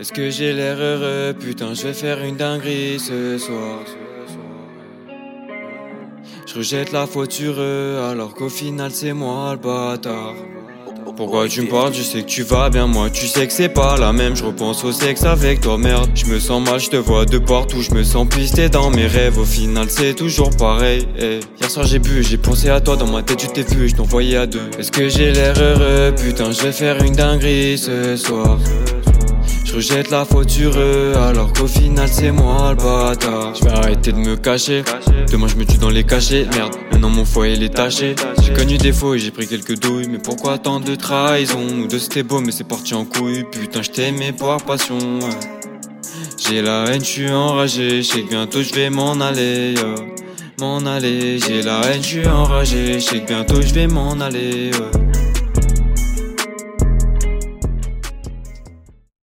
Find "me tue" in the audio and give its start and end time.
35.56-35.76